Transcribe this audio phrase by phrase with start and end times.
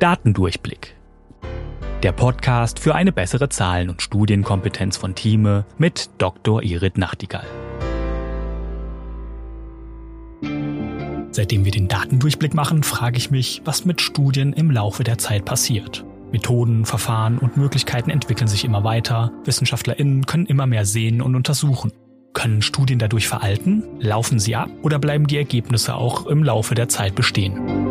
[0.00, 0.96] Datendurchblick.
[2.02, 6.62] Der Podcast für eine bessere Zahlen- und Studienkompetenz von Thieme mit Dr.
[6.62, 7.44] Irit Nachtigall.
[11.32, 15.44] Seitdem wir den Datendurchblick machen, frage ich mich, was mit Studien im Laufe der Zeit
[15.44, 16.02] passiert.
[16.32, 19.32] Methoden, Verfahren und Möglichkeiten entwickeln sich immer weiter.
[19.44, 21.92] WissenschaftlerInnen können immer mehr sehen und untersuchen.
[22.32, 23.82] Können Studien dadurch veralten?
[23.98, 27.89] Laufen sie ab oder bleiben die Ergebnisse auch im Laufe der Zeit bestehen?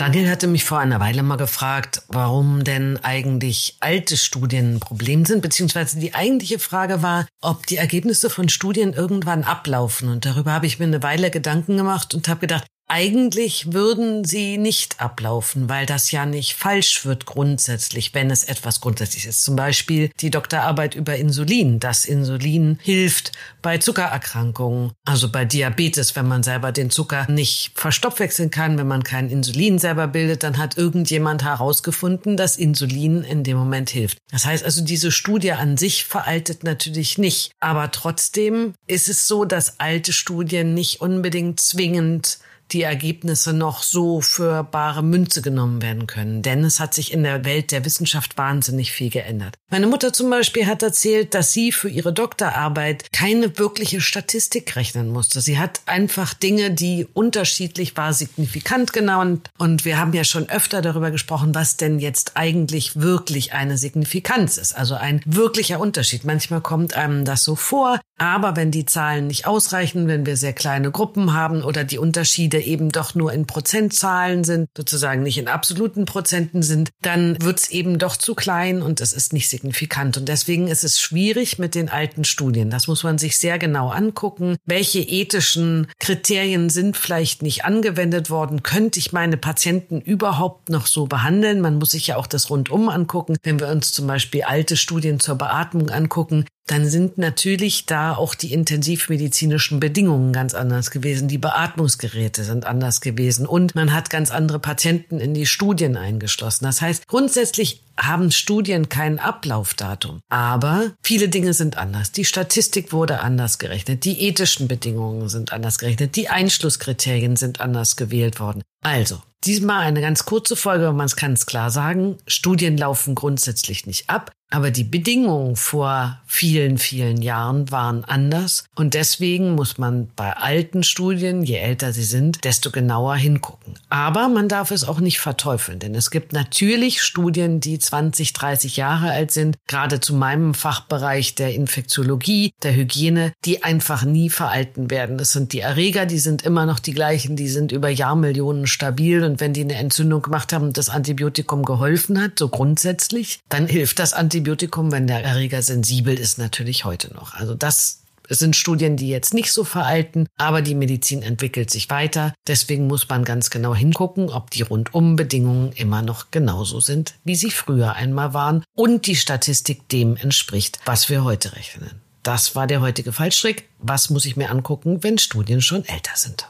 [0.00, 5.26] Daniel hatte mich vor einer Weile mal gefragt, warum denn eigentlich alte Studien ein Problem
[5.26, 10.08] sind, beziehungsweise die eigentliche Frage war, ob die Ergebnisse von Studien irgendwann ablaufen.
[10.08, 14.58] Und darüber habe ich mir eine Weile Gedanken gemacht und habe gedacht, eigentlich würden sie
[14.58, 19.42] nicht ablaufen, weil das ja nicht falsch wird grundsätzlich, wenn es etwas grundsätzlich ist.
[19.42, 21.78] Zum Beispiel die Doktorarbeit über Insulin.
[21.78, 23.30] Das Insulin hilft
[23.62, 29.04] bei Zuckererkrankungen, also bei Diabetes, wenn man selber den Zucker nicht verstoffwechseln kann, wenn man
[29.04, 34.18] kein Insulin selber bildet, dann hat irgendjemand herausgefunden, dass Insulin in dem Moment hilft.
[34.32, 37.52] Das heißt also, diese Studie an sich veraltet natürlich nicht.
[37.60, 42.38] Aber trotzdem ist es so, dass alte Studien nicht unbedingt zwingend
[42.72, 46.42] die Ergebnisse noch so für bare Münze genommen werden können.
[46.42, 49.54] Denn es hat sich in der Welt der Wissenschaft wahnsinnig viel geändert.
[49.70, 55.10] Meine Mutter zum Beispiel hat erzählt, dass sie für ihre Doktorarbeit keine wirkliche Statistik rechnen
[55.12, 55.40] musste.
[55.40, 59.50] Sie hat einfach Dinge, die unterschiedlich war, signifikant genannt.
[59.58, 64.56] Und wir haben ja schon öfter darüber gesprochen, was denn jetzt eigentlich wirklich eine Signifikanz
[64.56, 64.76] ist.
[64.76, 66.24] Also ein wirklicher Unterschied.
[66.24, 68.00] Manchmal kommt einem das so vor.
[68.18, 72.59] Aber wenn die Zahlen nicht ausreichen, wenn wir sehr kleine Gruppen haben oder die Unterschiede
[72.60, 77.70] eben doch nur in Prozentzahlen sind, sozusagen nicht in absoluten Prozenten sind, dann wird es
[77.70, 80.16] eben doch zu klein und es ist nicht signifikant.
[80.16, 82.70] Und deswegen ist es schwierig mit den alten Studien.
[82.70, 84.56] Das muss man sich sehr genau angucken.
[84.64, 88.62] Welche ethischen Kriterien sind vielleicht nicht angewendet worden?
[88.62, 91.60] Könnte ich meine Patienten überhaupt noch so behandeln?
[91.60, 93.36] Man muss sich ja auch das rundum angucken.
[93.42, 98.34] Wenn wir uns zum Beispiel alte Studien zur Beatmung angucken, dann sind natürlich da auch
[98.34, 101.26] die intensivmedizinischen Bedingungen ganz anders gewesen.
[101.26, 106.64] Die Beatmungsgeräte sind anders gewesen und man hat ganz andere Patienten in die Studien eingeschlossen.
[106.64, 110.20] Das heißt, grundsätzlich haben Studien kein Ablaufdatum.
[110.28, 112.12] Aber viele Dinge sind anders.
[112.12, 114.04] Die Statistik wurde anders gerechnet.
[114.04, 116.16] Die ethischen Bedingungen sind anders gerechnet.
[116.16, 118.62] Die Einschlusskriterien sind anders gewählt worden.
[118.82, 122.16] Also, diesmal eine ganz kurze Folge, man kann es klar sagen.
[122.26, 124.32] Studien laufen grundsätzlich nicht ab.
[124.52, 130.82] Aber die Bedingungen vor vielen, vielen Jahren waren anders und deswegen muss man bei alten
[130.82, 133.74] Studien, je älter sie sind, desto genauer hingucken.
[133.90, 138.76] Aber man darf es auch nicht verteufeln, denn es gibt natürlich Studien, die 20, 30
[138.76, 144.90] Jahre alt sind, gerade zu meinem Fachbereich der Infektiologie, der Hygiene, die einfach nie veralten
[144.90, 145.16] werden.
[145.16, 149.22] Das sind die Erreger, die sind immer noch die gleichen, die sind über Jahrmillionen stabil
[149.22, 153.68] und wenn die eine Entzündung gemacht haben und das Antibiotikum geholfen hat, so grundsätzlich, dann
[153.68, 157.34] hilft das Antibiotikum Antibiotikum, wenn der Erreger sensibel ist, natürlich heute noch.
[157.34, 161.90] Also das es sind Studien, die jetzt nicht so veralten, aber die Medizin entwickelt sich
[161.90, 162.32] weiter.
[162.46, 167.50] Deswegen muss man ganz genau hingucken, ob die Rundumbedingungen immer noch genauso sind, wie sie
[167.50, 172.00] früher einmal waren und die Statistik dem entspricht, was wir heute rechnen.
[172.22, 173.68] Das war der heutige Fallstrick.
[173.78, 176.48] Was muss ich mir angucken, wenn Studien schon älter sind?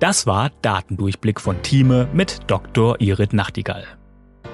[0.00, 3.00] Das war Datendurchblick von Thieme mit Dr.
[3.00, 3.86] Irit Nachtigall.